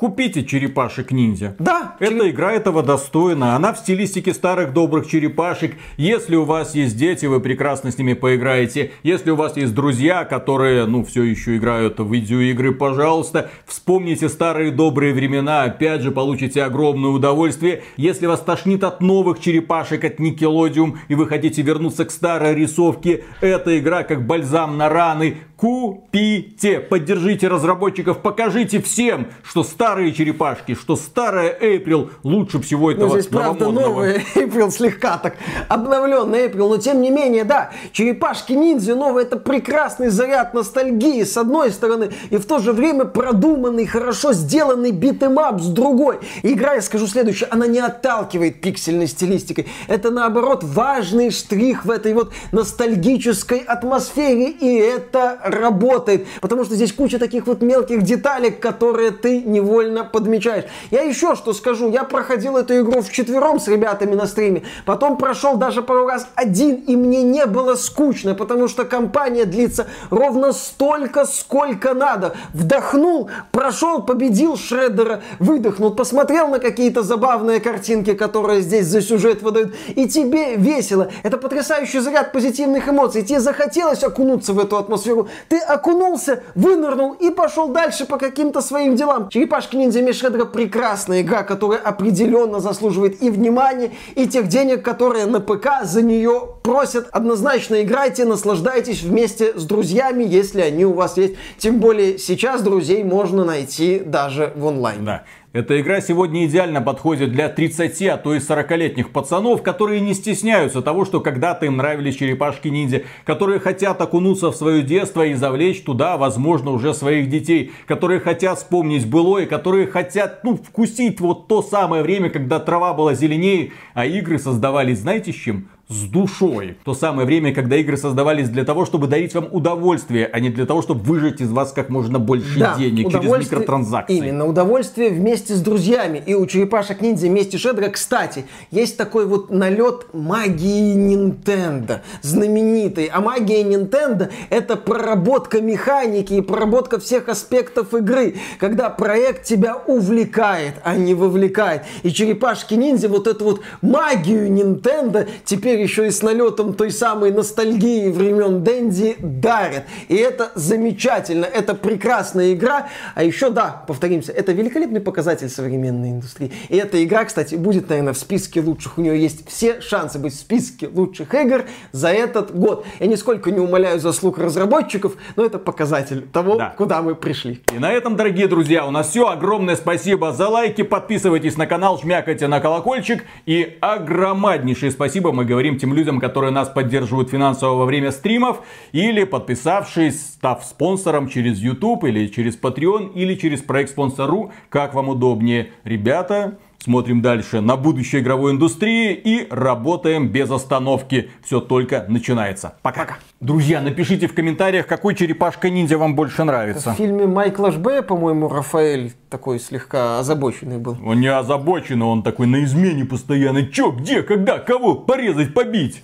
Купите 0.01 0.43
черепашек 0.43 1.11
ниндзя. 1.11 1.55
Да, 1.59 1.95
Эта 1.99 2.11
череп- 2.13 2.31
игра 2.33 2.53
этого 2.53 2.81
достойна. 2.81 3.55
Она 3.55 3.71
в 3.71 3.77
стилистике 3.77 4.33
старых 4.33 4.73
добрых 4.73 5.07
черепашек. 5.07 5.75
Если 5.95 6.35
у 6.35 6.43
вас 6.43 6.73
есть 6.73 6.97
дети, 6.97 7.27
вы 7.27 7.39
прекрасно 7.39 7.91
с 7.91 7.99
ними 7.99 8.13
поиграете. 8.13 8.93
Если 9.03 9.29
у 9.29 9.35
вас 9.35 9.57
есть 9.57 9.75
друзья, 9.75 10.25
которые, 10.25 10.87
ну, 10.87 11.05
все 11.05 11.21
еще 11.21 11.55
играют 11.55 11.99
в 11.99 12.11
видеоигры, 12.11 12.71
пожалуйста, 12.71 13.51
вспомните 13.67 14.27
старые 14.27 14.71
добрые 14.71 15.13
времена. 15.13 15.65
Опять 15.65 16.01
же, 16.01 16.09
получите 16.09 16.63
огромное 16.63 17.11
удовольствие. 17.11 17.83
Если 17.95 18.25
вас 18.25 18.39
тошнит 18.39 18.83
от 18.83 19.01
новых 19.01 19.39
черепашек 19.39 20.03
от 20.03 20.19
Nickelodeon 20.19 20.93
и 21.09 21.13
вы 21.13 21.27
хотите 21.27 21.61
вернуться 21.61 22.05
к 22.05 22.09
старой 22.09 22.55
рисовке, 22.55 23.23
эта 23.39 23.77
игра 23.77 24.01
как 24.01 24.25
бальзам 24.25 24.77
на 24.79 24.89
раны. 24.89 25.37
Купите, 25.61 26.79
поддержите 26.79 27.47
разработчиков, 27.47 28.23
покажите 28.23 28.81
всем, 28.81 29.27
что 29.43 29.63
старые 29.63 30.11
черепашки, 30.11 30.73
что 30.73 30.95
старая 30.95 31.55
April 31.55 32.09
лучше 32.23 32.59
всего 32.63 32.89
Ну, 32.89 32.97
этого 32.97 33.21
здесь, 33.21 33.27
правда, 33.27 33.69
новый 33.69 34.25
April 34.35 34.71
слегка 34.71 35.19
так 35.19 35.35
обновленный 35.67 36.47
April, 36.47 36.67
но 36.67 36.77
тем 36.77 36.99
не 36.99 37.11
менее, 37.11 37.43
да, 37.43 37.69
черепашки 37.91 38.53
ниндзя 38.53 38.95
новые, 38.95 39.27
это 39.27 39.37
прекрасный 39.37 40.09
заряд 40.09 40.55
ностальгии 40.55 41.21
с 41.23 41.37
одной 41.37 41.69
стороны, 41.69 42.09
и 42.31 42.37
в 42.37 42.45
то 42.47 42.57
же 42.57 42.73
время 42.73 43.05
продуманный, 43.05 43.85
хорошо 43.85 44.33
сделанный 44.33 44.89
битэмап 44.89 45.61
с 45.61 45.67
другой. 45.67 46.21
И 46.41 46.53
игра, 46.53 46.73
я 46.73 46.81
скажу 46.81 47.05
следующее, 47.05 47.49
она 47.51 47.67
не 47.67 47.77
отталкивает 47.77 48.61
пиксельной 48.61 49.05
стилистикой. 49.05 49.67
Это, 49.87 50.09
наоборот, 50.09 50.63
важный 50.63 51.29
штрих 51.29 51.85
в 51.85 51.91
этой 51.91 52.15
вот 52.15 52.33
ностальгической 52.51 53.59
атмосфере, 53.59 54.49
и 54.49 54.75
это 54.77 55.50
работает, 55.51 56.25
потому 56.41 56.65
что 56.65 56.75
здесь 56.75 56.93
куча 56.93 57.19
таких 57.19 57.47
вот 57.47 57.61
мелких 57.61 58.01
деталек, 58.01 58.59
которые 58.59 59.11
ты 59.11 59.41
невольно 59.41 60.03
подмечаешь. 60.03 60.65
Я 60.89 61.01
еще 61.01 61.35
что 61.35 61.53
скажу, 61.53 61.89
я 61.91 62.03
проходил 62.03 62.57
эту 62.57 62.79
игру 62.81 63.01
в 63.01 63.11
четвером 63.11 63.59
с 63.59 63.67
ребятами 63.67 64.15
на 64.15 64.25
стриме, 64.25 64.63
потом 64.85 65.17
прошел 65.17 65.57
даже 65.57 65.81
пару 65.81 66.07
раз 66.07 66.27
один, 66.35 66.75
и 66.75 66.95
мне 66.95 67.23
не 67.23 67.45
было 67.45 67.75
скучно, 67.75 68.33
потому 68.35 68.67
что 68.67 68.85
кампания 68.85 69.45
длится 69.45 69.87
ровно 70.09 70.51
столько, 70.53 71.25
сколько 71.25 71.93
надо. 71.93 72.35
Вдохнул, 72.53 73.29
прошел, 73.51 74.01
победил 74.01 74.57
Шреддера, 74.57 75.21
выдохнул, 75.39 75.91
посмотрел 75.91 76.47
на 76.47 76.59
какие-то 76.59 77.03
забавные 77.03 77.59
картинки, 77.59 78.13
которые 78.13 78.61
здесь 78.61 78.87
за 78.87 79.01
сюжет 79.01 79.41
выдают, 79.41 79.75
и 79.95 80.07
тебе 80.07 80.55
весело. 80.55 81.09
Это 81.23 81.37
потрясающий 81.37 81.99
заряд 81.99 82.31
позитивных 82.31 82.87
эмоций. 82.87 83.23
Тебе 83.23 83.39
захотелось 83.39 84.03
окунуться 84.03 84.53
в 84.53 84.59
эту 84.59 84.77
атмосферу. 84.77 85.27
Ты 85.49 85.57
окунулся, 85.59 86.43
вынырнул 86.55 87.13
и 87.13 87.29
пошел 87.29 87.67
дальше 87.69 88.05
по 88.05 88.17
каким-то 88.17 88.61
своим 88.61 88.95
делам. 88.95 89.29
Черепашки 89.29 89.75
ниндзя 89.75 90.01
Миш 90.01 90.17
Шреддера 90.17 90.45
прекрасная 90.45 91.21
игра, 91.21 91.43
которая 91.43 91.79
определенно 91.79 92.59
заслуживает 92.59 93.21
и 93.21 93.29
внимания, 93.29 93.91
и 94.15 94.27
тех 94.27 94.47
денег, 94.47 94.83
которые 94.83 95.25
на 95.25 95.39
ПК 95.39 95.83
за 95.83 96.01
нее 96.01 96.49
просят. 96.63 97.07
Однозначно 97.11 97.81
играйте, 97.81 98.25
наслаждайтесь 98.25 99.01
вместе 99.03 99.57
с 99.57 99.63
друзьями, 99.65 100.23
если 100.23 100.61
они 100.61 100.85
у 100.85 100.93
вас 100.93 101.17
есть. 101.17 101.35
Тем 101.57 101.79
более 101.79 102.17
сейчас 102.17 102.61
друзей 102.61 103.03
можно 103.03 103.45
найти 103.45 103.99
даже 103.99 104.53
в 104.55 104.67
онлайне. 104.67 105.01
Да. 105.01 105.23
Эта 105.53 105.81
игра 105.81 105.99
сегодня 105.99 106.45
идеально 106.45 106.79
подходит 106.79 107.33
для 107.33 107.49
30, 107.49 108.03
а 108.03 108.15
то 108.15 108.33
и 108.33 108.37
40-летних 108.37 109.11
пацанов, 109.11 109.61
которые 109.61 109.99
не 109.99 110.13
стесняются 110.13 110.81
того, 110.81 111.03
что 111.03 111.19
когда-то 111.19 111.65
им 111.65 111.75
нравились 111.75 112.15
черепашки-ниндзя, 112.15 113.03
которые 113.25 113.59
хотят 113.59 113.99
окунуться 113.99 114.53
в 114.53 114.55
свое 114.55 114.81
детство 114.81 115.25
и 115.25 115.33
завлечь 115.33 115.83
туда, 115.83 116.15
возможно, 116.15 116.71
уже 116.71 116.93
своих 116.93 117.29
детей, 117.29 117.73
которые 117.85 118.21
хотят 118.21 118.59
вспомнить 118.59 119.05
былое, 119.05 119.45
которые 119.45 119.87
хотят, 119.87 120.41
ну, 120.45 120.55
вкусить 120.55 121.19
вот 121.19 121.49
то 121.49 121.61
самое 121.61 122.01
время, 122.01 122.29
когда 122.29 122.59
трава 122.61 122.93
была 122.93 123.13
зеленее, 123.13 123.73
а 123.93 124.05
игры 124.05 124.39
создавались, 124.39 124.99
знаете, 124.99 125.33
с 125.33 125.35
чем? 125.35 125.67
С 125.91 126.03
душой. 126.03 126.77
То 126.85 126.93
самое 126.93 127.25
время, 127.25 127.53
когда 127.53 127.75
игры 127.75 127.97
создавались 127.97 128.49
для 128.49 128.63
того, 128.63 128.85
чтобы 128.85 129.07
дарить 129.07 129.33
вам 129.35 129.47
удовольствие, 129.51 130.29
а 130.31 130.39
не 130.39 130.49
для 130.49 130.65
того, 130.65 130.81
чтобы 130.81 131.01
выжать 131.01 131.41
из 131.41 131.51
вас 131.51 131.73
как 131.73 131.89
можно 131.89 132.17
больше 132.17 132.59
Да, 132.59 132.75
денег 132.77 133.11
через 133.11 133.29
микротранзакции. 133.29 134.17
Именно, 134.17 134.47
удовольствие 134.47 135.09
вместе 135.09 135.53
с 135.53 135.61
друзьями. 135.61 136.23
И 136.25 136.33
у 136.33 136.45
черепашек 136.45 137.01
ниндзя 137.01 137.27
вместе 137.27 137.57
Шедра, 137.57 137.89
кстати, 137.89 138.45
есть 138.71 138.97
такой 138.97 139.25
вот 139.25 139.51
налет 139.51 140.07
магии 140.13 140.95
Nintendo, 140.95 141.99
знаменитый. 142.21 143.07
А 143.07 143.19
магия 143.19 143.63
Nintendo 143.63 144.31
это 144.49 144.77
проработка 144.77 145.61
механики 145.61 146.33
и 146.33 146.41
проработка 146.41 146.99
всех 146.99 147.27
аспектов 147.27 147.93
игры, 147.93 148.35
когда 148.59 148.89
проект 148.89 149.43
тебя 149.43 149.75
увлекает, 149.75 150.75
а 150.83 150.95
не 150.95 151.13
вовлекает. 151.13 151.83
И 152.03 152.11
черепашки 152.11 152.75
ниндзя 152.75 153.09
вот 153.09 153.27
эту 153.27 153.43
вот 153.43 153.61
магию 153.81 154.49
Nintendo 154.49 155.27
теперь 155.43 155.80
еще 155.81 156.07
и 156.07 156.11
с 156.11 156.21
налетом 156.21 156.73
той 156.73 156.91
самой 156.91 157.31
ностальгии 157.31 158.09
времен 158.09 158.63
Дэнди 158.63 159.15
дарят. 159.19 159.83
И 160.07 160.15
это 160.15 160.51
замечательно, 160.55 161.45
это 161.45 161.73
прекрасная 161.75 162.53
игра. 162.53 162.89
А 163.15 163.23
еще, 163.23 163.49
да, 163.49 163.83
повторимся, 163.87 164.31
это 164.31 164.51
великолепный 164.51 165.01
показатель 165.01 165.49
современной 165.49 166.11
индустрии. 166.11 166.51
И 166.69 166.77
эта 166.77 167.03
игра, 167.03 167.25
кстати, 167.25 167.55
будет, 167.55 167.89
наверное, 167.89 168.13
в 168.13 168.17
списке 168.17 168.61
лучших. 168.61 168.97
У 168.97 169.01
нее 169.01 169.19
есть 169.21 169.47
все 169.49 169.81
шансы 169.81 170.19
быть 170.19 170.33
в 170.33 170.37
списке 170.39 170.87
лучших 170.87 171.33
игр 171.33 171.65
за 171.91 172.09
этот 172.09 172.55
год. 172.55 172.85
Я 172.99 173.07
нисколько 173.07 173.51
не 173.51 173.59
умоляю 173.59 173.99
заслуг 173.99 174.37
разработчиков, 174.37 175.13
но 175.35 175.45
это 175.45 175.59
показатель 175.59 176.27
того, 176.31 176.55
Да. 176.55 176.73
куда 176.77 177.01
мы 177.01 177.15
пришли. 177.15 177.61
И 177.73 177.79
на 177.79 177.91
этом, 177.91 178.15
дорогие 178.15 178.47
друзья, 178.47 178.85
у 178.85 178.91
нас 178.91 179.09
все. 179.09 179.27
Огромное 179.27 179.75
спасибо 179.75 180.31
за 180.33 180.47
лайки. 180.47 180.81
Подписывайтесь 180.83 181.57
на 181.57 181.67
канал, 181.67 181.99
жмякайте 181.99 182.47
на 182.47 182.59
колокольчик. 182.59 183.23
И 183.45 183.77
огромнейшее 183.81 184.91
спасибо 184.91 185.31
мы 185.31 185.45
говорим 185.45 185.70
тем 185.77 185.93
людям, 185.93 186.19
которые 186.19 186.51
нас 186.51 186.69
поддерживают 186.69 187.29
финансово 187.29 187.75
во 187.75 187.85
время 187.85 188.11
стримов. 188.11 188.61
Или 188.91 189.23
подписавшись, 189.23 190.33
став 190.33 190.63
спонсором 190.63 191.27
через 191.27 191.59
YouTube, 191.59 192.05
или 192.05 192.27
через 192.27 192.57
Patreon, 192.57 193.13
или 193.13 193.35
через 193.35 193.61
проект 193.61 193.91
спонсору, 193.91 194.51
как 194.69 194.93
вам 194.93 195.09
удобнее. 195.09 195.71
Ребята, 195.83 196.57
Смотрим 196.83 197.21
дальше 197.21 197.61
на 197.61 197.77
будущее 197.77 198.23
игровой 198.23 198.53
индустрии 198.53 199.13
и 199.13 199.47
работаем 199.51 200.29
без 200.29 200.49
остановки. 200.49 201.29
Все 201.43 201.59
только 201.59 202.05
начинается. 202.09 202.73
Пока. 202.81 203.17
Друзья, 203.39 203.81
напишите 203.81 204.25
в 204.25 204.33
комментариях, 204.33 204.87
какой 204.87 205.13
черепашка-ниндзя 205.13 205.99
вам 205.99 206.15
больше 206.15 206.41
В 206.41 206.45
нравится. 206.45 206.93
фильме 206.93 207.27
Майкла 207.27 207.71
Жбе, 207.71 208.01
по-моему, 208.01 208.49
Рафаэль 208.49 209.13
такой 209.29 209.59
слегка 209.59 210.17
озабоченный 210.17 210.79
был. 210.79 210.97
Он 211.05 211.19
не 211.19 211.27
озабочен, 211.27 212.01
он 212.01 212.23
такой 212.23 212.47
на 212.47 212.63
измене 212.63 213.05
постоянно. 213.05 213.67
Чё, 213.67 213.91
где, 213.91 214.23
когда, 214.23 214.57
кого 214.57 214.95
порезать, 214.95 215.53
побить? 215.53 216.01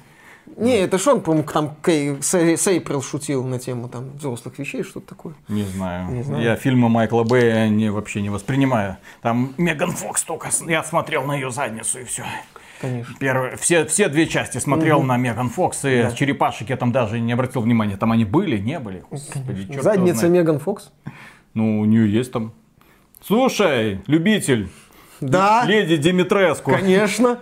Не, 0.57 0.77
это 0.79 0.97
ж 0.97 1.07
он, 1.07 1.21
по-моему, 1.21 1.47
там 1.47 1.75
Кей- 1.83 2.21
с 2.21 2.33
с 2.33 2.67
Эйприл 2.67 3.01
шутил 3.01 3.43
на 3.43 3.59
тему 3.59 3.87
там 3.89 4.09
взрослых 4.17 4.57
вещей, 4.59 4.83
что-то 4.83 5.07
такое. 5.07 5.35
Не 5.47 5.63
знаю. 5.63 6.11
Не 6.11 6.23
знаю. 6.23 6.43
Я 6.43 6.55
фильмы 6.55 6.89
Майкла 6.89 7.23
Бэя 7.23 7.69
не, 7.69 7.89
вообще 7.91 8.21
не 8.21 8.29
воспринимаю. 8.29 8.97
Там 9.21 9.53
Меган 9.57 9.91
Фокс 9.91 10.23
только, 10.23 10.49
я 10.67 10.83
смотрел 10.83 11.23
на 11.23 11.35
ее 11.35 11.51
задницу 11.51 11.99
и 11.99 12.03
все. 12.05 12.23
Конечно. 12.81 13.15
Первые, 13.19 13.55
все, 13.57 13.85
все 13.85 14.07
две 14.09 14.27
части 14.27 14.57
смотрел 14.59 15.01
на 15.03 15.17
Меган 15.17 15.49
Фокс, 15.49 15.83
и 15.85 16.09
черепашек 16.15 16.69
я 16.69 16.77
там 16.77 16.91
даже 16.91 17.19
не 17.19 17.33
обратил 17.33 17.61
внимания. 17.61 17.97
Там 17.97 18.11
они 18.11 18.25
были, 18.25 18.57
не 18.57 18.79
были? 18.79 19.03
Господи, 19.09 19.79
Задница. 19.79 20.27
Меган 20.27 20.59
Фокс. 20.59 20.91
Ну, 21.53 21.79
у 21.81 21.85
нее 21.85 22.11
есть 22.11 22.31
там. 22.31 22.51
Слушай, 23.23 24.01
любитель, 24.07 24.69
Да, 25.21 25.63
леди 25.65 25.97
Димитреску. 25.97 26.71
конечно. 26.71 27.39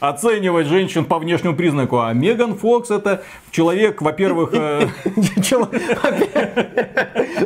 Оценивать 0.00 0.66
женщин 0.66 1.04
по 1.04 1.18
внешнему 1.18 1.56
признаку. 1.56 1.98
А 2.00 2.12
Меган 2.12 2.56
Фокс 2.56 2.90
это 2.90 3.22
человек, 3.50 4.00
во-первых, 4.02 4.50
э, 4.52 4.88
Чело- 5.42 5.68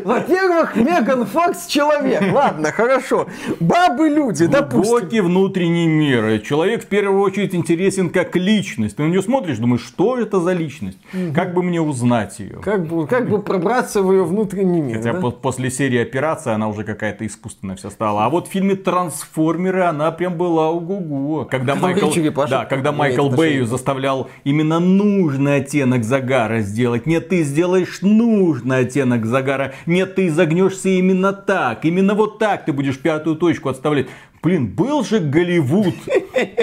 Во-первых, 0.04 0.76
Меган 0.76 1.26
Фокс 1.26 1.66
человек. 1.66 2.32
Ладно, 2.32 2.72
хорошо. 2.72 3.26
Бабы 3.60 4.08
люди, 4.08 4.46
допустим. 4.46 4.82
Глубокий 4.82 5.20
внутренний 5.20 5.86
мир. 5.86 6.40
Человек 6.40 6.84
в 6.84 6.86
первую 6.86 7.22
очередь 7.22 7.54
интересен 7.54 8.10
как 8.10 8.36
личность. 8.36 8.96
Ты 8.96 9.02
на 9.02 9.08
нее 9.08 9.22
смотришь, 9.22 9.58
думаешь, 9.58 9.82
что 9.82 10.18
это 10.18 10.40
за 10.40 10.52
личность? 10.52 10.98
Как 11.34 11.54
бы 11.54 11.62
мне 11.62 11.80
узнать 11.80 12.38
ее? 12.38 12.58
Как 12.62 12.86
бы, 12.86 13.06
как 13.06 13.28
бы 13.28 13.40
пробраться 13.40 14.02
в 14.02 14.12
ее 14.12 14.24
внутренний 14.24 14.80
мир. 14.80 14.98
Хотя 14.98 15.12
да? 15.12 15.30
после 15.30 15.70
серии 15.70 16.00
операции 16.00 16.52
она 16.52 16.68
уже 16.68 16.84
какая-то 16.84 17.26
искусственная 17.26 17.76
вся 17.76 17.90
стала. 17.90 18.24
А 18.24 18.28
вот 18.28 18.48
в 18.48 18.50
фильме 18.50 18.74
Трансформеры 18.74 19.82
она 19.82 20.10
прям 20.10 20.36
была 20.36 20.70
угу 20.70 21.46
Когда 21.50 21.74
Майкл, 21.74 22.10
черепашек 22.46 22.70
да, 22.70 22.76
когда 22.76 22.92
Майкл. 22.92 23.28
Бэю 23.28 23.66
заставлял 23.66 24.30
именно 24.44 24.78
нужный 24.78 25.56
оттенок 25.56 26.04
загара 26.04 26.60
сделать. 26.60 27.06
Нет, 27.06 27.28
ты 27.28 27.42
сделаешь 27.42 28.00
нужный 28.02 28.80
оттенок 28.80 29.26
загара. 29.26 29.74
Нет, 29.86 30.14
ты 30.14 30.30
загнешься 30.30 30.88
именно 30.88 31.32
так. 31.32 31.84
Именно 31.84 32.14
вот 32.14 32.38
так 32.38 32.64
ты 32.64 32.72
будешь 32.72 32.98
пятую 32.98 33.36
точку 33.36 33.68
отставлять. 33.68 34.08
Блин, 34.42 34.66
был 34.66 35.04
же 35.04 35.20
Голливуд. 35.20 35.94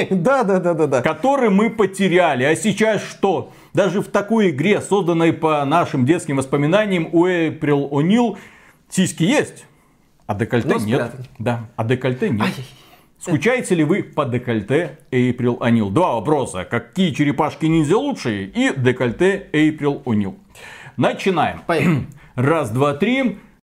Да, 0.10 0.44
да, 0.44 0.60
да, 0.60 0.74
да, 0.74 0.88
да. 0.88 1.02
который 1.02 1.50
мы 1.50 1.70
потеряли. 1.70 2.44
А 2.44 2.54
сейчас 2.56 3.02
что? 3.02 3.52
Даже 3.74 4.02
в 4.02 4.08
такой 4.08 4.50
игре, 4.50 4.82
созданной 4.82 5.32
по 5.32 5.64
нашим 5.64 6.06
детским 6.06 6.38
воспоминаниям, 6.38 7.08
у 7.14 7.26
Эйприл 7.26 7.88
О'Нил 7.92 8.38
сиськи 8.90 9.24
есть, 9.24 9.66
а 10.28 10.36
декольте 10.36 10.76
нет. 10.80 11.12
Да, 11.38 11.70
а 11.78 11.86
декольте 11.86 12.30
нет. 12.30 12.48
Скучаете 13.20 13.76
ли 13.76 13.84
вы 13.84 14.02
по 14.02 14.24
декольте 14.26 14.98
Эйприл 15.12 15.58
О'Нил? 15.60 15.90
Два 15.90 16.16
вопроса. 16.16 16.64
Какие 16.64 17.12
черепашки-ниндзя 17.12 17.98
лучшие? 17.98 18.46
И 18.48 18.74
декольте 18.78 19.48
Эйприл 19.52 20.02
О'Нил. 20.06 20.36
Начинаем. 20.96 21.60
Поехали. 21.68 22.08
Раз, 22.36 22.70
два, 22.70 22.94
три. 22.94 23.38